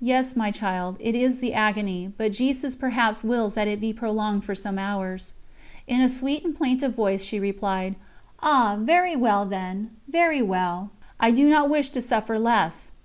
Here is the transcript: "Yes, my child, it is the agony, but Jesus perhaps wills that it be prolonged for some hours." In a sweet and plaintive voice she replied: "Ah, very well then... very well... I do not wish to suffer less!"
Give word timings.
"Yes, 0.00 0.36
my 0.36 0.52
child, 0.52 0.94
it 1.00 1.16
is 1.16 1.38
the 1.40 1.52
agony, 1.52 2.12
but 2.16 2.30
Jesus 2.30 2.76
perhaps 2.76 3.24
wills 3.24 3.54
that 3.54 3.66
it 3.66 3.80
be 3.80 3.92
prolonged 3.92 4.44
for 4.44 4.54
some 4.54 4.78
hours." 4.78 5.34
In 5.88 6.00
a 6.00 6.08
sweet 6.08 6.44
and 6.44 6.54
plaintive 6.54 6.94
voice 6.94 7.24
she 7.24 7.40
replied: 7.40 7.96
"Ah, 8.40 8.76
very 8.78 9.16
well 9.16 9.44
then... 9.44 9.90
very 10.06 10.42
well... 10.42 10.90
I 11.18 11.32
do 11.32 11.50
not 11.50 11.68
wish 11.68 11.88
to 11.88 12.00
suffer 12.02 12.38
less!" 12.38 12.92